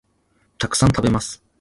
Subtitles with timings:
[0.57, 1.43] たくさん、食べます